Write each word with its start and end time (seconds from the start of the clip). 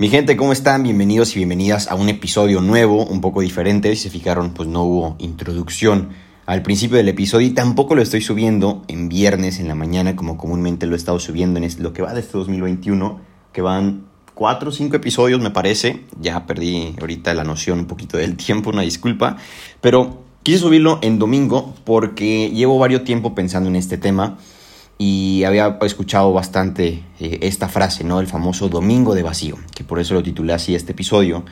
Mi 0.00 0.08
gente, 0.08 0.34
¿cómo 0.34 0.54
están? 0.54 0.82
Bienvenidos 0.82 1.34
y 1.34 1.40
bienvenidas 1.40 1.88
a 1.88 1.94
un 1.94 2.08
episodio 2.08 2.62
nuevo, 2.62 3.04
un 3.04 3.20
poco 3.20 3.42
diferente. 3.42 3.94
Si 3.94 4.04
se 4.04 4.08
fijaron, 4.08 4.54
pues 4.54 4.66
no 4.66 4.82
hubo 4.82 5.16
introducción 5.18 6.08
al 6.46 6.62
principio 6.62 6.96
del 6.96 7.10
episodio 7.10 7.48
y 7.48 7.50
tampoco 7.50 7.94
lo 7.94 8.00
estoy 8.00 8.22
subiendo 8.22 8.82
en 8.88 9.10
viernes 9.10 9.60
en 9.60 9.68
la 9.68 9.74
mañana 9.74 10.16
como 10.16 10.38
comúnmente 10.38 10.86
lo 10.86 10.94
he 10.94 10.96
estado 10.96 11.18
subiendo 11.18 11.60
en 11.60 11.68
lo 11.82 11.92
que 11.92 12.00
va 12.00 12.14
de 12.14 12.20
este 12.20 12.38
2021, 12.38 13.20
que 13.52 13.60
van 13.60 14.06
cuatro 14.32 14.70
o 14.70 14.72
cinco 14.72 14.96
episodios 14.96 15.38
me 15.38 15.50
parece. 15.50 16.06
Ya 16.18 16.46
perdí 16.46 16.94
ahorita 16.98 17.34
la 17.34 17.44
noción 17.44 17.80
un 17.80 17.86
poquito 17.86 18.16
del 18.16 18.38
tiempo, 18.38 18.70
una 18.70 18.80
disculpa. 18.80 19.36
Pero 19.82 20.22
quise 20.42 20.60
subirlo 20.60 20.98
en 21.02 21.18
domingo 21.18 21.74
porque 21.84 22.48
llevo 22.48 22.78
varios 22.78 23.04
tiempo 23.04 23.34
pensando 23.34 23.68
en 23.68 23.76
este 23.76 23.98
tema 23.98 24.38
y 25.02 25.44
había 25.44 25.78
escuchado 25.80 26.30
bastante 26.34 27.02
eh, 27.20 27.38
esta 27.40 27.70
frase, 27.70 28.04
¿no? 28.04 28.20
El 28.20 28.26
famoso 28.26 28.68
domingo 28.68 29.14
de 29.14 29.22
vacío, 29.22 29.56
que 29.74 29.82
por 29.82 29.98
eso 29.98 30.12
lo 30.12 30.22
titulé 30.22 30.52
así 30.52 30.74
este 30.74 30.92
episodio 30.92 31.42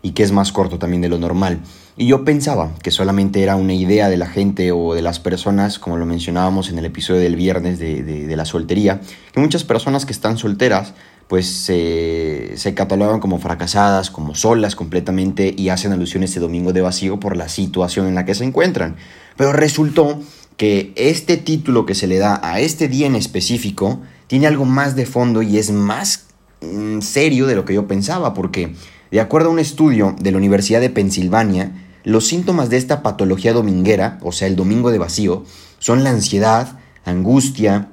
y 0.00 0.12
que 0.12 0.22
es 0.22 0.32
más 0.32 0.50
corto 0.50 0.78
también 0.78 1.02
de 1.02 1.10
lo 1.10 1.18
normal. 1.18 1.60
Y 1.98 2.06
yo 2.06 2.24
pensaba 2.24 2.72
que 2.82 2.90
solamente 2.90 3.42
era 3.42 3.56
una 3.56 3.74
idea 3.74 4.08
de 4.08 4.16
la 4.16 4.26
gente 4.26 4.72
o 4.72 4.94
de 4.94 5.02
las 5.02 5.20
personas, 5.20 5.78
como 5.78 5.98
lo 5.98 6.06
mencionábamos 6.06 6.70
en 6.70 6.78
el 6.78 6.86
episodio 6.86 7.20
del 7.20 7.36
viernes 7.36 7.78
de, 7.78 8.34
la 8.34 8.46
soltería, 8.46 9.02
que 9.30 9.40
muchas 9.40 9.62
personas 9.62 10.06
que 10.06 10.12
están 10.14 10.38
solteras 10.38 10.94
pues 11.28 11.46
se 11.48 12.74
catalogan 12.74 13.20
como 13.20 13.38
fracasadas, 13.38 14.10
como 14.10 14.34
solas 14.34 14.74
completamente 14.74 15.54
y 15.54 15.68
hacen 15.68 15.92
alusión 15.92 16.22
a 16.22 16.26
ese 16.26 16.40
domingo 16.40 16.72
de 16.72 16.80
vacío 16.80 17.20
por 17.20 17.36
la 17.36 17.50
situación 17.50 18.06
en 18.06 18.14
la 18.14 18.24
que 18.24 18.34
se 18.34 18.44
encuentran. 18.44 18.96
Pero 19.36 19.52
resultó 19.52 20.18
que 20.56 20.92
este 20.96 21.36
título 21.36 21.86
que 21.86 21.94
se 21.94 22.06
le 22.06 22.18
da 22.18 22.40
a 22.42 22.60
este 22.60 22.88
día 22.88 23.06
en 23.06 23.14
específico 23.14 24.00
tiene 24.26 24.46
algo 24.46 24.64
más 24.64 24.96
de 24.96 25.06
fondo 25.06 25.42
y 25.42 25.58
es 25.58 25.70
más 25.70 26.26
mm, 26.62 27.00
serio 27.00 27.46
de 27.46 27.54
lo 27.54 27.64
que 27.64 27.74
yo 27.74 27.86
pensaba, 27.86 28.34
porque 28.34 28.74
de 29.10 29.20
acuerdo 29.20 29.50
a 29.50 29.52
un 29.52 29.58
estudio 29.58 30.16
de 30.20 30.32
la 30.32 30.38
Universidad 30.38 30.80
de 30.80 30.90
Pensilvania, 30.90 31.72
los 32.04 32.26
síntomas 32.26 32.70
de 32.70 32.76
esta 32.76 33.02
patología 33.02 33.52
dominguera, 33.52 34.18
o 34.22 34.32
sea, 34.32 34.48
el 34.48 34.56
domingo 34.56 34.90
de 34.90 34.98
vacío, 34.98 35.44
son 35.78 36.04
la 36.04 36.10
ansiedad, 36.10 36.78
angustia, 37.04 37.88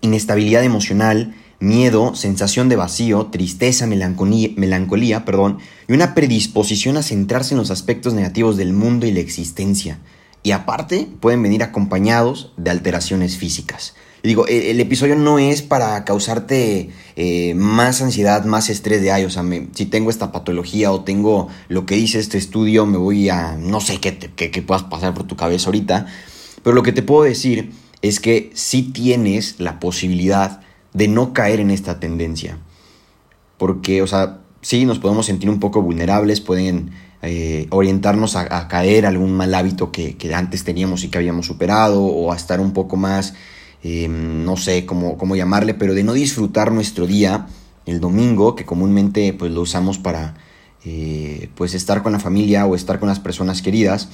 inestabilidad 0.00 0.64
emocional, 0.64 1.34
miedo, 1.60 2.14
sensación 2.14 2.68
de 2.68 2.76
vacío, 2.76 3.26
tristeza, 3.26 3.86
melancolía, 3.86 4.50
melancolía 4.56 5.24
perdón, 5.24 5.58
y 5.88 5.92
una 5.92 6.14
predisposición 6.14 6.96
a 6.96 7.02
centrarse 7.02 7.54
en 7.54 7.58
los 7.58 7.70
aspectos 7.70 8.14
negativos 8.14 8.56
del 8.56 8.72
mundo 8.72 9.06
y 9.06 9.12
la 9.12 9.20
existencia. 9.20 9.98
Y 10.42 10.50
aparte 10.50 11.08
pueden 11.20 11.42
venir 11.42 11.62
acompañados 11.62 12.52
de 12.56 12.70
alteraciones 12.70 13.36
físicas. 13.36 13.94
Digo, 14.22 14.46
e, 14.46 14.70
el, 14.70 14.80
episodio 14.80 15.16
no 15.16 15.38
es 15.38 15.62
para 15.62 16.04
causarte 16.04 16.90
eh, 17.16 17.54
más 17.54 18.02
ansiedad, 18.02 18.44
más 18.44 18.70
estrés 18.70 19.02
de, 19.02 19.10
ay, 19.10 19.24
o 19.24 19.30
sea, 19.30 19.44
si 19.74 19.86
tengo 19.86 20.10
esta 20.10 20.30
patología 20.30 20.92
o 20.92 21.02
tengo 21.02 21.48
lo 21.68 21.86
que 21.86 21.96
dice 21.96 22.20
este 22.20 22.38
estudio, 22.38 22.86
me 22.86 22.98
voy 22.98 23.28
a, 23.28 23.56
no 23.56 23.80
sé 23.80 23.98
qué, 23.98 24.16
qué, 24.16 24.62
puedas 24.62 24.84
pasar 24.84 25.12
por 25.14 25.26
tu 25.26 25.36
cabeza 25.36 25.66
ahorita, 25.66 26.06
pero 26.62 26.74
lo 26.74 26.84
que 26.84 26.92
te 26.92 27.02
puedo 27.02 27.24
decir 27.24 27.72
es 28.00 28.20
que 28.20 28.50
sí 28.54 28.82
tienes 28.82 29.56
la 29.58 29.80
posibilidad 29.80 30.60
de 30.92 31.08
no 31.08 31.32
caer 31.32 31.58
en 31.58 31.70
esta 31.70 31.98
tendencia. 31.98 32.58
Porque, 33.58 34.02
o 34.02 34.06
sea, 34.06 34.40
sí, 34.60 34.84
nos 34.84 34.98
podemos 34.98 35.26
sentir 35.26 35.50
un 35.50 35.58
poco 35.58 35.82
vulnerables, 35.82 36.40
pueden 36.40 36.90
eh, 37.22 37.68
orientarnos 37.70 38.34
a, 38.34 38.66
caer 38.66 39.06
algún 39.06 39.32
mal 39.32 39.54
hábito 39.54 39.92
que, 39.92 40.16
antes 40.34 40.64
teníamos 40.64 41.04
y 41.04 41.08
que 41.08 41.18
habíamos 41.18 41.46
superado, 41.46 42.02
o 42.02 42.32
a 42.32 42.36
estar 42.36 42.60
un 42.60 42.72
poco 42.72 42.96
más, 42.96 43.34
eh, 43.84 44.08
no 44.08 44.56
sé 44.56 44.84
cómo, 44.86 45.16
cómo, 45.16 45.36
llamarle, 45.36 45.74
pero 45.74 45.94
de 45.94 46.02
no 46.02 46.14
disfrutar 46.14 46.72
nuestro 46.72 47.06
día, 47.06 47.46
el 47.86 48.00
domingo, 48.00 48.56
que 48.56 48.64
comúnmente 48.64 49.32
pues, 49.32 49.52
lo 49.52 49.60
usamos 49.60 49.98
para 49.98 50.34
eh, 50.84 51.48
pues, 51.54 51.74
estar 51.74 52.02
con 52.02 52.12
la 52.12 52.18
familia 52.18 52.66
o 52.66 52.74
estar 52.74 52.98
con 52.98 53.08
las 53.08 53.20
personas 53.20 53.62
queridas. 53.62 54.08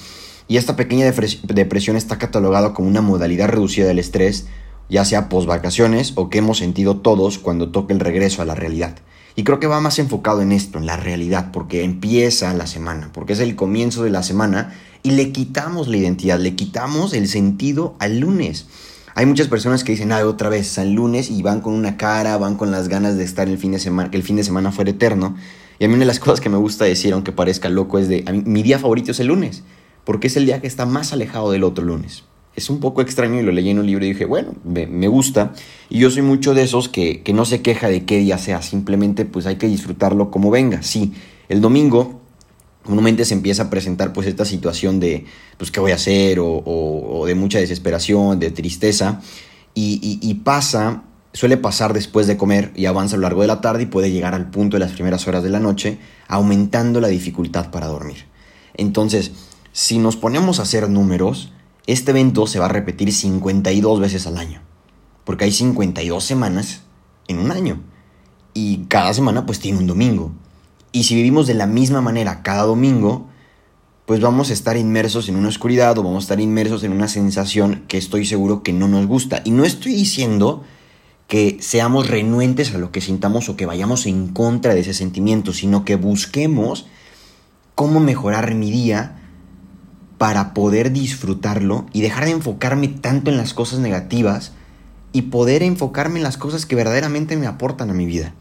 Y 0.46 0.56
esta 0.56 0.76
pequeña 0.76 1.10
depresión 1.44 1.96
está 1.96 2.18
catalogada 2.18 2.72
como 2.72 2.88
una 2.88 3.02
modalidad 3.02 3.48
reducida 3.48 3.86
del 3.86 3.98
estrés, 3.98 4.46
ya 4.88 5.04
sea 5.04 5.28
post 5.28 5.46
vacaciones 5.46 6.12
o 6.14 6.30
que 6.30 6.38
hemos 6.38 6.58
sentido 6.58 6.98
todos 6.98 7.38
cuando 7.38 7.70
toque 7.70 7.92
el 7.92 8.00
regreso 8.00 8.40
a 8.40 8.46
la 8.46 8.54
realidad. 8.54 8.96
Y 9.36 9.44
creo 9.44 9.60
que 9.60 9.66
va 9.66 9.80
más 9.80 9.98
enfocado 9.98 10.42
en 10.42 10.52
esto, 10.52 10.78
en 10.78 10.86
la 10.86 10.96
realidad, 10.96 11.50
porque 11.52 11.84
empieza 11.84 12.52
la 12.54 12.66
semana, 12.66 13.10
porque 13.12 13.34
es 13.34 13.40
el 13.40 13.54
comienzo 13.54 14.02
de 14.02 14.10
la 14.10 14.22
semana 14.22 14.74
y 15.02 15.12
le 15.12 15.32
quitamos 15.32 15.88
la 15.88 15.96
identidad, 15.96 16.40
le 16.40 16.56
quitamos 16.56 17.12
el 17.12 17.28
sentido 17.28 17.94
al 18.00 18.18
lunes. 18.18 18.66
Hay 19.14 19.26
muchas 19.26 19.48
personas 19.48 19.84
que 19.84 19.92
dicen, 19.92 20.12
ah, 20.12 20.24
otra 20.24 20.48
vez, 20.48 20.78
al 20.78 20.92
lunes 20.92 21.30
y 21.30 21.42
van 21.42 21.60
con 21.60 21.74
una 21.74 21.96
cara, 21.96 22.36
van 22.36 22.56
con 22.56 22.70
las 22.70 22.88
ganas 22.88 23.16
de 23.16 23.24
estar 23.24 23.48
el 23.48 23.58
fin 23.58 23.72
de 23.72 23.78
semana, 23.78 24.10
que 24.10 24.16
el 24.16 24.22
fin 24.22 24.36
de 24.36 24.44
semana 24.44 24.72
fuera 24.72 24.90
eterno. 24.90 25.36
Y 25.78 25.84
a 25.84 25.88
mí 25.88 25.94
una 25.94 26.00
de 26.00 26.06
las 26.06 26.20
cosas 26.20 26.40
que 26.40 26.48
me 26.48 26.56
gusta 26.56 26.84
decir, 26.84 27.12
aunque 27.12 27.32
parezca 27.32 27.68
loco, 27.68 27.98
es 27.98 28.08
de, 28.08 28.24
mi 28.44 28.62
día 28.62 28.78
favorito 28.78 29.12
es 29.12 29.20
el 29.20 29.28
lunes, 29.28 29.62
porque 30.04 30.26
es 30.26 30.36
el 30.36 30.46
día 30.46 30.60
que 30.60 30.66
está 30.66 30.86
más 30.86 31.12
alejado 31.12 31.50
del 31.50 31.64
otro 31.64 31.84
lunes 31.84 32.24
es 32.58 32.70
un 32.70 32.80
poco 32.80 33.00
extraño 33.00 33.38
y 33.38 33.42
lo 33.42 33.52
leí 33.52 33.70
en 33.70 33.78
un 33.78 33.86
libro 33.86 34.04
y 34.04 34.08
dije, 34.08 34.24
bueno, 34.24 34.52
me, 34.64 35.08
gusta. 35.08 35.52
Y 35.88 36.00
yo 36.00 36.10
soy 36.10 36.22
mucho 36.22 36.54
de 36.54 36.62
esos 36.62 36.88
que, 36.88 37.22
no 37.32 37.44
se 37.44 37.62
queja 37.62 37.88
de 37.88 38.04
qué 38.04 38.18
día 38.18 38.36
sea, 38.36 38.62
simplemente 38.62 39.24
pues 39.24 39.46
hay 39.46 39.56
que 39.56 39.68
disfrutarlo 39.68 40.30
como 40.30 40.50
venga. 40.50 40.82
Sí, 40.82 41.14
el 41.48 41.60
domingo 41.60 42.20
comúnmente 42.84 43.24
se 43.24 43.34
empieza 43.34 43.64
a 43.64 43.70
presentar 43.70 44.12
pues 44.12 44.26
esta 44.26 44.44
situación 44.44 44.98
de 44.98 45.26
pues 45.56 45.70
qué 45.70 45.78
voy 45.78 45.92
a 45.92 45.96
hacer 45.96 46.38
o, 46.40 47.24
de 47.26 47.34
mucha 47.34 47.58
desesperación, 47.58 48.40
de 48.40 48.50
tristeza 48.50 49.20
y, 49.74 50.18
y, 50.20 50.34
pasa, 50.34 51.04
suele 51.32 51.58
pasar 51.58 51.92
después 51.92 52.26
de 52.26 52.36
comer 52.36 52.72
y 52.74 52.86
avanza 52.86 53.14
a 53.14 53.18
lo 53.18 53.22
largo 53.22 53.42
de 53.42 53.48
la 53.48 53.60
tarde 53.60 53.84
y 53.84 53.86
puede 53.86 54.10
llegar 54.10 54.34
al 54.34 54.50
punto 54.50 54.76
de 54.76 54.80
las 54.80 54.92
primeras 54.92 55.28
horas 55.28 55.44
de 55.44 55.50
la 55.50 55.60
noche 55.60 55.98
aumentando 56.26 57.00
la 57.00 57.08
dificultad 57.08 57.70
para 57.70 57.86
dormir. 57.86 58.24
Entonces, 58.74 59.32
si 59.72 59.98
nos 59.98 60.16
ponemos 60.16 60.58
a 60.58 60.62
hacer 60.62 60.88
números, 60.90 61.52
este 61.88 62.10
evento 62.10 62.46
se 62.46 62.58
va 62.58 62.66
a 62.66 62.68
repetir 62.68 63.10
52 63.14 63.98
veces 63.98 64.26
al 64.26 64.36
año, 64.36 64.60
porque 65.24 65.44
hay 65.44 65.52
52 65.52 66.22
semanas 66.22 66.82
en 67.28 67.38
un 67.38 67.50
año 67.50 67.80
y 68.52 68.84
cada 68.88 69.14
semana 69.14 69.46
pues 69.46 69.58
tiene 69.58 69.78
un 69.78 69.86
domingo. 69.86 70.32
Y 70.92 71.04
si 71.04 71.14
vivimos 71.14 71.46
de 71.46 71.54
la 71.54 71.66
misma 71.66 72.02
manera 72.02 72.42
cada 72.42 72.64
domingo, 72.64 73.28
pues 74.04 74.20
vamos 74.20 74.50
a 74.50 74.52
estar 74.52 74.76
inmersos 74.76 75.30
en 75.30 75.36
una 75.36 75.48
oscuridad 75.48 75.96
o 75.96 76.02
vamos 76.02 76.24
a 76.24 76.26
estar 76.26 76.40
inmersos 76.40 76.84
en 76.84 76.92
una 76.92 77.08
sensación 77.08 77.84
que 77.88 77.96
estoy 77.96 78.26
seguro 78.26 78.62
que 78.62 78.74
no 78.74 78.86
nos 78.86 79.06
gusta. 79.06 79.40
Y 79.46 79.50
no 79.50 79.64
estoy 79.64 79.94
diciendo 79.94 80.64
que 81.26 81.56
seamos 81.60 82.10
renuentes 82.10 82.74
a 82.74 82.78
lo 82.78 82.92
que 82.92 83.00
sintamos 83.00 83.48
o 83.48 83.56
que 83.56 83.64
vayamos 83.64 84.04
en 84.04 84.28
contra 84.28 84.74
de 84.74 84.80
ese 84.80 84.92
sentimiento, 84.92 85.54
sino 85.54 85.86
que 85.86 85.96
busquemos 85.96 86.86
cómo 87.74 87.98
mejorar 87.98 88.54
mi 88.54 88.70
día 88.70 89.17
para 90.18 90.52
poder 90.52 90.92
disfrutarlo 90.92 91.86
y 91.92 92.00
dejar 92.02 92.24
de 92.24 92.32
enfocarme 92.32 92.88
tanto 92.88 93.30
en 93.30 93.36
las 93.36 93.54
cosas 93.54 93.78
negativas 93.78 94.52
y 95.12 95.22
poder 95.22 95.62
enfocarme 95.62 96.18
en 96.18 96.24
las 96.24 96.36
cosas 96.36 96.66
que 96.66 96.76
verdaderamente 96.76 97.36
me 97.36 97.46
aportan 97.46 97.90
a 97.90 97.94
mi 97.94 98.04
vida. 98.04 98.34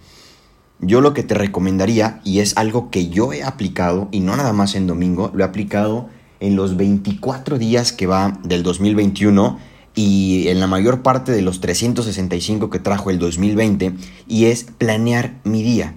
Yo 0.79 1.01
lo 1.01 1.13
que 1.13 1.23
te 1.23 1.33
recomendaría, 1.33 2.19
y 2.23 2.39
es 2.39 2.55
algo 2.57 2.91
que 2.91 3.09
yo 3.09 3.33
he 3.33 3.43
aplicado, 3.43 4.09
y 4.11 4.19
no 4.19 4.35
nada 4.35 4.53
más 4.53 4.75
en 4.75 4.85
domingo, 4.85 5.31
lo 5.33 5.43
he 5.43 5.47
aplicado 5.47 6.09
en 6.39 6.55
los 6.55 6.77
24 6.77 7.57
días 7.57 7.94
que 7.94 8.05
va 8.05 8.39
del 8.44 8.61
2021 8.61 9.57
y 9.95 10.47
en 10.49 10.59
la 10.59 10.67
mayor 10.67 11.01
parte 11.01 11.31
de 11.31 11.41
los 11.41 11.61
365 11.61 12.69
que 12.69 12.77
trajo 12.77 13.09
el 13.09 13.17
2020, 13.17 13.94
y 14.27 14.45
es 14.45 14.65
planear 14.65 15.39
mi 15.44 15.63
día. 15.63 15.95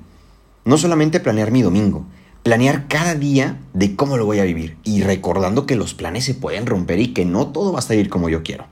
No 0.64 0.78
solamente 0.78 1.20
planear 1.20 1.50
mi 1.50 1.60
domingo, 1.60 2.06
planear 2.42 2.88
cada 2.88 3.14
día 3.14 3.58
de 3.74 3.96
cómo 3.96 4.16
lo 4.16 4.26
voy 4.26 4.38
a 4.38 4.44
vivir 4.44 4.76
y 4.84 5.02
recordando 5.02 5.66
que 5.66 5.76
los 5.76 5.94
planes 5.94 6.24
se 6.24 6.34
pueden 6.34 6.66
romper 6.66 6.98
y 7.00 7.08
que 7.08 7.24
no 7.24 7.48
todo 7.48 7.72
va 7.72 7.80
a 7.80 7.82
salir 7.82 8.08
como 8.08 8.28
yo 8.28 8.42
quiero, 8.42 8.66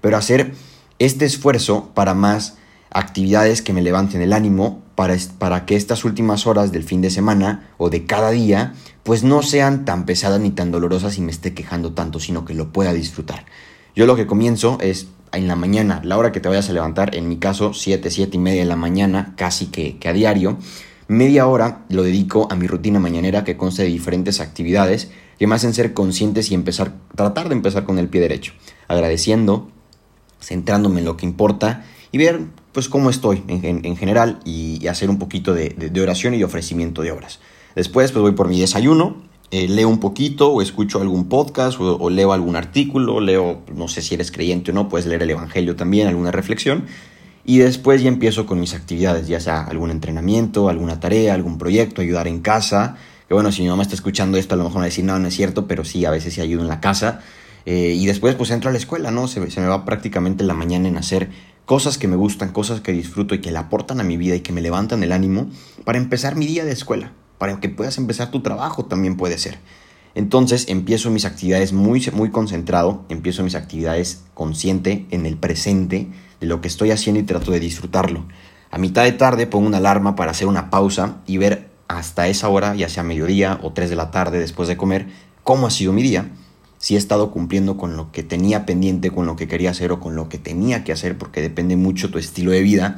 pero 0.00 0.16
hacer 0.16 0.54
este 0.98 1.24
esfuerzo 1.24 1.90
para 1.94 2.14
más 2.14 2.56
actividades 2.90 3.62
que 3.62 3.72
me 3.72 3.82
levanten 3.82 4.22
el 4.22 4.32
ánimo 4.32 4.82
para, 4.94 5.16
para 5.38 5.64
que 5.64 5.76
estas 5.76 6.04
últimas 6.04 6.46
horas 6.46 6.72
del 6.72 6.84
fin 6.84 7.00
de 7.00 7.10
semana 7.10 7.70
o 7.78 7.90
de 7.90 8.04
cada 8.04 8.30
día 8.30 8.74
pues 9.02 9.24
no 9.24 9.42
sean 9.42 9.84
tan 9.84 10.04
pesadas 10.04 10.40
ni 10.40 10.50
tan 10.50 10.70
dolorosas 10.70 11.16
y 11.18 11.22
me 11.22 11.32
esté 11.32 11.54
quejando 11.54 11.92
tanto, 11.92 12.20
sino 12.20 12.44
que 12.44 12.54
lo 12.54 12.72
pueda 12.72 12.92
disfrutar. 12.92 13.46
Yo 13.96 14.06
lo 14.06 14.16
que 14.16 14.26
comienzo 14.26 14.78
es 14.80 15.08
en 15.32 15.48
la 15.48 15.56
mañana, 15.56 16.00
la 16.04 16.18
hora 16.18 16.30
que 16.30 16.40
te 16.40 16.48
vayas 16.48 16.68
a 16.68 16.72
levantar, 16.72 17.16
en 17.16 17.28
mi 17.28 17.38
caso 17.38 17.72
7, 17.72 18.10
7 18.10 18.36
y 18.36 18.40
media 18.40 18.60
de 18.60 18.68
la 18.68 18.76
mañana, 18.76 19.32
casi 19.36 19.66
que, 19.66 19.98
que 19.98 20.08
a 20.08 20.12
diario, 20.12 20.58
Media 21.08 21.46
hora 21.46 21.84
lo 21.88 22.02
dedico 22.02 22.48
a 22.50 22.56
mi 22.56 22.66
rutina 22.66 23.00
mañanera 23.00 23.44
que 23.44 23.56
consta 23.56 23.82
de 23.82 23.88
diferentes 23.88 24.40
actividades 24.40 25.10
que 25.38 25.46
me 25.46 25.54
hacen 25.54 25.74
ser 25.74 25.92
conscientes 25.92 26.50
y 26.50 26.54
empezar, 26.54 26.92
tratar 27.16 27.48
de 27.48 27.54
empezar 27.54 27.84
con 27.84 27.98
el 27.98 28.08
pie 28.08 28.20
derecho, 28.20 28.52
agradeciendo, 28.86 29.68
centrándome 30.40 31.00
en 31.00 31.06
lo 31.06 31.16
que 31.16 31.26
importa 31.26 31.84
y 32.12 32.18
ver 32.18 32.40
pues 32.72 32.88
cómo 32.88 33.10
estoy 33.10 33.42
en, 33.48 33.96
general 33.96 34.40
y, 34.44 34.86
hacer 34.86 35.10
un 35.10 35.18
poquito 35.18 35.52
de, 35.52 36.00
oración 36.00 36.34
y 36.34 36.42
ofrecimiento 36.42 37.02
de 37.02 37.10
obras. 37.10 37.40
Después 37.74 38.12
pues 38.12 38.22
voy 38.22 38.32
por 38.32 38.48
mi 38.48 38.60
desayuno, 38.60 39.16
eh, 39.50 39.68
leo 39.68 39.88
un 39.88 39.98
poquito 39.98 40.52
o 40.52 40.62
escucho 40.62 41.00
algún 41.00 41.28
podcast 41.28 41.78
o, 41.80 41.96
o, 41.96 42.08
leo 42.08 42.32
algún 42.32 42.56
artículo, 42.56 43.20
leo, 43.20 43.62
no 43.74 43.88
sé 43.88 44.00
si 44.00 44.14
eres 44.14 44.30
creyente 44.30 44.70
o 44.70 44.74
no, 44.74 44.88
puedes 44.88 45.06
leer 45.06 45.22
el 45.22 45.30
Evangelio 45.30 45.76
también, 45.76 46.06
alguna 46.06 46.30
reflexión 46.30 46.84
Y 47.44 47.58
después 47.58 48.02
ya 48.02 48.08
empiezo 48.08 48.46
con 48.46 48.60
mis 48.60 48.74
actividades, 48.74 49.26
ya 49.26 49.40
sea 49.40 49.62
algún 49.62 49.90
entrenamiento, 49.90 50.68
alguna 50.68 51.00
tarea, 51.00 51.34
algún 51.34 51.58
proyecto, 51.58 52.00
ayudar 52.00 52.28
en 52.28 52.40
casa. 52.40 52.96
Que 53.26 53.34
bueno, 53.34 53.50
si 53.50 53.62
mi 53.62 53.68
mamá 53.68 53.82
está 53.82 53.94
escuchando 53.94 54.38
esto, 54.38 54.54
a 54.54 54.58
lo 54.58 54.64
mejor 54.64 54.78
va 54.78 54.82
a 54.82 54.86
decir, 54.86 55.04
no, 55.04 55.18
no 55.18 55.28
es 55.28 55.34
cierto, 55.34 55.66
pero 55.66 55.84
sí, 55.84 56.04
a 56.04 56.10
veces 56.10 56.34
sí 56.34 56.40
ayudo 56.40 56.62
en 56.62 56.68
la 56.68 56.80
casa. 56.80 57.20
Eh, 57.66 57.94
y 57.96 58.06
después 58.06 58.34
pues 58.34 58.50
entro 58.50 58.70
a 58.70 58.72
la 58.72 58.78
escuela, 58.78 59.10
¿no? 59.10 59.28
Se, 59.28 59.50
se 59.50 59.60
me 59.60 59.66
va 59.66 59.84
prácticamente 59.84 60.44
la 60.44 60.54
mañana 60.54 60.88
en 60.88 60.96
hacer 60.96 61.30
cosas 61.64 61.98
que 61.98 62.08
me 62.08 62.16
gustan, 62.16 62.52
cosas 62.52 62.80
que 62.80 62.92
disfruto 62.92 63.34
y 63.34 63.40
que 63.40 63.50
le 63.50 63.58
aportan 63.58 64.00
a 64.00 64.04
mi 64.04 64.16
vida 64.16 64.34
y 64.34 64.40
que 64.40 64.52
me 64.52 64.60
levantan 64.60 65.02
el 65.02 65.12
ánimo 65.12 65.48
para 65.84 65.98
empezar 65.98 66.36
mi 66.36 66.46
día 66.46 66.64
de 66.64 66.72
escuela, 66.72 67.12
para 67.38 67.60
que 67.60 67.68
puedas 67.68 67.98
empezar 67.98 68.30
tu 68.30 68.42
trabajo 68.42 68.84
también 68.84 69.16
puede 69.16 69.38
ser. 69.38 69.58
Entonces 70.14 70.66
empiezo 70.68 71.10
mis 71.10 71.24
actividades 71.24 71.72
muy, 71.72 72.06
muy 72.12 72.30
concentrado, 72.30 73.04
empiezo 73.08 73.42
mis 73.42 73.54
actividades 73.54 74.24
consciente 74.34 75.06
en 75.10 75.24
el 75.24 75.36
presente 75.36 76.08
de 76.42 76.48
lo 76.48 76.60
que 76.60 76.66
estoy 76.66 76.90
haciendo 76.90 77.20
y 77.20 77.22
trato 77.22 77.52
de 77.52 77.60
disfrutarlo. 77.60 78.26
A 78.72 78.76
mitad 78.76 79.04
de 79.04 79.12
tarde 79.12 79.46
pongo 79.46 79.68
una 79.68 79.78
alarma 79.78 80.16
para 80.16 80.32
hacer 80.32 80.48
una 80.48 80.70
pausa 80.70 81.18
y 81.24 81.38
ver 81.38 81.70
hasta 81.86 82.26
esa 82.26 82.48
hora, 82.48 82.74
ya 82.74 82.88
sea 82.88 83.04
mediodía 83.04 83.60
o 83.62 83.72
3 83.72 83.88
de 83.88 83.96
la 83.96 84.10
tarde 84.10 84.40
después 84.40 84.68
de 84.68 84.76
comer, 84.76 85.06
cómo 85.44 85.68
ha 85.68 85.70
sido 85.70 85.92
mi 85.92 86.02
día, 86.02 86.32
si 86.78 86.96
he 86.96 86.98
estado 86.98 87.30
cumpliendo 87.30 87.76
con 87.76 87.96
lo 87.96 88.10
que 88.10 88.24
tenía 88.24 88.66
pendiente, 88.66 89.12
con 89.12 89.24
lo 89.24 89.36
que 89.36 89.46
quería 89.46 89.70
hacer 89.70 89.92
o 89.92 90.00
con 90.00 90.16
lo 90.16 90.28
que 90.28 90.38
tenía 90.38 90.82
que 90.82 90.90
hacer, 90.90 91.16
porque 91.16 91.40
depende 91.40 91.76
mucho 91.76 92.10
tu 92.10 92.18
estilo 92.18 92.50
de 92.50 92.62
vida. 92.62 92.96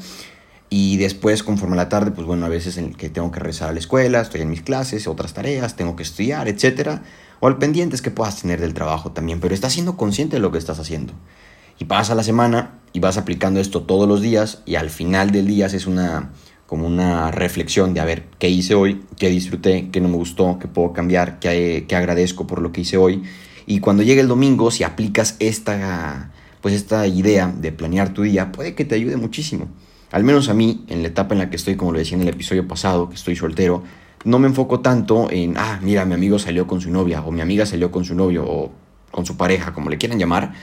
Y 0.71 0.97
después, 0.97 1.43
conforme 1.43 1.75
a 1.75 1.77
la 1.77 1.89
tarde, 1.91 2.13
pues 2.13 2.27
bueno, 2.27 2.47
a 2.47 2.49
veces 2.49 2.79
en 2.79 2.87
el 2.87 2.97
que 2.97 3.11
tengo 3.11 3.31
que 3.31 3.41
regresar 3.41 3.69
a 3.69 3.73
la 3.73 3.79
escuela, 3.79 4.23
estoy 4.23 4.41
en 4.41 4.49
mis 4.49 4.63
clases, 4.63 5.07
otras 5.07 5.35
tareas, 5.35 5.77
tengo 5.77 5.97
que 5.97 6.03
estudiar, 6.03 6.49
etc. 6.49 7.01
O 7.41 7.47
al 7.47 7.59
pendientes 7.59 8.01
que 8.01 8.11
puedas 8.11 8.41
tener 8.41 8.59
del 8.59 8.73
trabajo 8.73 9.13
también, 9.13 9.39
pero 9.39 9.55
estás 9.55 9.75
siendo 9.75 9.99
consciente 9.99 10.37
de 10.37 10.41
lo 10.41 10.51
que 10.51 10.57
estás 10.57 10.79
haciendo. 10.79 11.13
Y 11.79 11.87
pasa 11.87 12.15
la 12.15 12.23
semana 12.23 12.81
y 12.93 13.01
vas 13.01 13.17
aplicando 13.19 13.61
esto 13.61 13.83
todos 13.83 14.09
los 14.09 14.21
días 14.21 14.63
y 14.67 14.77
al 14.77 14.91
final 14.91 15.31
del 15.31 15.47
día 15.47 15.67
es 15.67 15.87
una 15.87 16.31
como 16.67 16.87
una 16.87 17.31
reflexión 17.31 17.95
de 17.95 18.01
a 18.01 18.05
ver 18.05 18.25
qué 18.39 18.49
hice 18.49 18.75
hoy, 18.75 19.03
qué 19.19 19.29
disfruté, 19.29 19.91
qué 19.91 20.01
no 20.01 20.09
me 20.09 20.17
gustó, 20.17 20.59
qué 20.59 20.67
puedo 20.67 20.93
cambiar, 20.93 21.39
qué, 21.39 21.85
qué 21.87 21.97
agradezco 21.97 22.47
por 22.47 22.63
lo 22.63 22.73
que 22.73 22.81
hice 22.81 22.97
hoy. 22.97 23.23
Y 23.67 23.81
cuando 23.81 24.03
llegue 24.03 24.21
el 24.21 24.29
domingo, 24.29 24.71
si 24.71 24.83
aplicas 24.83 25.37
esta, 25.39 26.33
pues 26.61 26.75
esta 26.75 27.07
idea 27.07 27.53
de 27.55 27.71
planear 27.71 28.15
tu 28.15 28.23
día, 28.23 28.51
puede 28.51 28.75
que 28.75 28.85
te 28.85 28.95
ayude 28.95 29.17
muchísimo. 29.17 29.69
Al 30.11 30.25
menos 30.25 30.49
a 30.49 30.55
mí, 30.55 30.85
en 30.89 31.03
la 31.03 31.09
etapa 31.09 31.35
en 31.35 31.41
la 31.41 31.51
que 31.51 31.57
estoy, 31.57 31.77
como 31.77 31.93
lo 31.93 31.99
decía 31.99 32.17
en 32.17 32.23
el 32.23 32.29
episodio 32.29 32.67
pasado, 32.67 33.09
que 33.09 33.17
estoy 33.17 33.37
soltero, 33.37 33.83
no 34.25 34.39
me 34.39 34.49
enfoco 34.49 34.81
tanto 34.81 35.31
en, 35.31 35.57
ah, 35.57 35.79
mira, 35.83 36.05
mi 36.05 36.15
amigo 36.15 36.39
salió 36.39 36.67
con 36.67 36.81
su 36.81 36.91
novia, 36.91 37.23
o 37.23 37.31
mi 37.31 37.41
amiga 37.41 37.67
salió 37.67 37.91
con 37.91 38.05
su 38.05 38.15
novio, 38.15 38.45
o 38.47 38.73
con 39.11 39.27
su 39.27 39.37
pareja, 39.37 39.73
como 39.73 39.91
le 39.91 39.99
quieran 39.99 40.19
llamar, 40.19 40.55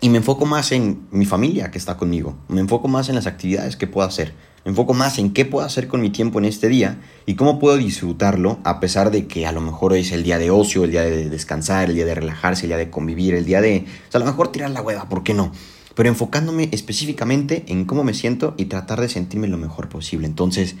y 0.00 0.10
me 0.10 0.18
enfoco 0.18 0.46
más 0.46 0.72
en 0.72 1.06
mi 1.10 1.24
familia 1.26 1.70
que 1.70 1.78
está 1.78 1.96
conmigo, 1.96 2.36
me 2.48 2.60
enfoco 2.60 2.88
más 2.88 3.08
en 3.08 3.16
las 3.16 3.26
actividades 3.26 3.76
que 3.76 3.86
puedo 3.86 4.06
hacer, 4.06 4.32
me 4.64 4.70
enfoco 4.70 4.94
más 4.94 5.18
en 5.18 5.32
qué 5.32 5.44
puedo 5.44 5.66
hacer 5.66 5.88
con 5.88 6.00
mi 6.00 6.10
tiempo 6.10 6.38
en 6.38 6.44
este 6.44 6.68
día 6.68 7.00
y 7.26 7.34
cómo 7.34 7.58
puedo 7.58 7.76
disfrutarlo 7.76 8.58
a 8.64 8.80
pesar 8.80 9.10
de 9.10 9.26
que 9.26 9.46
a 9.46 9.52
lo 9.52 9.60
mejor 9.60 9.92
hoy 9.92 10.00
es 10.00 10.12
el 10.12 10.22
día 10.22 10.38
de 10.38 10.50
ocio, 10.50 10.84
el 10.84 10.92
día 10.92 11.02
de 11.02 11.28
descansar, 11.28 11.88
el 11.88 11.96
día 11.96 12.04
de 12.04 12.14
relajarse, 12.14 12.62
el 12.62 12.68
día 12.68 12.76
de 12.76 12.90
convivir, 12.90 13.34
el 13.34 13.44
día 13.44 13.60
de, 13.60 13.86
a 14.12 14.18
lo 14.18 14.24
mejor 14.24 14.52
tirar 14.52 14.70
la 14.70 14.82
hueva, 14.82 15.08
¿por 15.08 15.24
qué 15.24 15.34
no? 15.34 15.52
Pero 15.94 16.08
enfocándome 16.08 16.68
específicamente 16.70 17.64
en 17.66 17.84
cómo 17.84 18.04
me 18.04 18.14
siento 18.14 18.54
y 18.56 18.66
tratar 18.66 19.00
de 19.00 19.08
sentirme 19.08 19.48
lo 19.48 19.58
mejor 19.58 19.88
posible. 19.88 20.28
Entonces, 20.28 20.76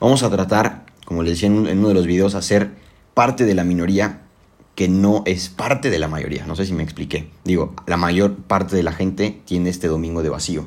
vamos 0.00 0.22
a 0.22 0.30
tratar, 0.30 0.86
como 1.04 1.24
les 1.24 1.32
decía 1.32 1.48
en 1.48 1.78
uno 1.78 1.88
de 1.88 1.94
los 1.94 2.06
videos, 2.06 2.36
a 2.36 2.42
ser 2.42 2.70
parte 3.14 3.44
de 3.44 3.54
la 3.54 3.64
minoría 3.64 4.22
que 4.74 4.88
no 4.88 5.22
es 5.26 5.48
parte 5.48 5.90
de 5.90 5.98
la 5.98 6.08
mayoría. 6.08 6.46
No 6.46 6.56
sé 6.56 6.64
si 6.64 6.72
me 6.72 6.82
expliqué. 6.82 7.28
Digo, 7.44 7.74
la 7.86 7.96
mayor 7.96 8.36
parte 8.36 8.76
de 8.76 8.82
la 8.82 8.92
gente 8.92 9.40
tiene 9.44 9.70
este 9.70 9.88
domingo 9.88 10.22
de 10.22 10.30
vacío. 10.30 10.66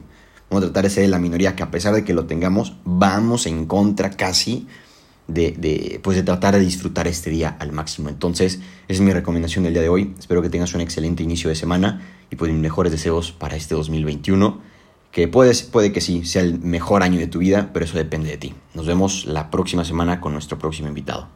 Vamos 0.50 0.64
a 0.64 0.68
tratar 0.68 0.84
de 0.84 0.90
ser 0.92 1.10
la 1.10 1.20
minoría 1.20 1.56
que 1.56 1.64
a 1.64 1.72
pesar 1.72 1.94
de 1.96 2.04
que 2.04 2.14
lo 2.14 2.26
tengamos, 2.26 2.76
vamos 2.86 3.48
en 3.48 3.66
contra 3.66 4.12
casi 4.12 4.68
de, 5.28 6.00
pues 6.04 6.18
de 6.18 6.24
tratar 6.24 6.54
de 6.54 6.60
disfrutar 6.60 7.08
este 7.08 7.32
día 7.32 7.56
al 7.60 7.72
máximo. 7.72 8.10
Entonces, 8.10 8.56
esa 8.56 8.62
es 8.88 9.02
mi 9.02 9.12
recomendación 9.12 9.64
del 9.64 9.74
día 9.74 9.82
de 9.82 9.90
hoy. 9.90 10.14
Espero 10.20 10.42
que 10.44 10.50
tengas 10.50 10.74
un 10.76 10.82
excelente 10.82 11.24
inicio 11.24 11.50
de 11.50 11.56
semana 11.56 12.02
y 12.30 12.36
pues 12.36 12.52
mis 12.52 12.62
mejores 12.62 12.92
deseos 12.92 13.32
para 13.32 13.56
este 13.56 13.74
2021. 13.74 14.62
Que 15.12 15.28
puedes, 15.28 15.64
puede 15.64 15.92
que 15.92 16.02
sí, 16.02 16.26
sea 16.26 16.42
el 16.42 16.60
mejor 16.60 17.02
año 17.02 17.20
de 17.20 17.28
tu 17.28 17.40
vida, 17.40 17.72
pero 17.74 17.86
eso 17.86 17.98
depende 17.98 18.30
de 18.30 18.38
ti. 18.38 18.54
Nos 18.74 18.86
vemos 18.86 19.26
la 19.26 19.50
próxima 19.50 19.86
semana 19.86 20.20
con 20.20 20.34
nuestro 20.34 20.60
próximo 20.60 20.90
invitado. 20.90 21.30